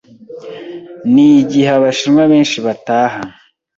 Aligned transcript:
ni 1.13 1.27
igihe 1.41 1.69
Abashinwa 1.77 2.23
benshi 2.31 2.57
bataha 2.65 3.21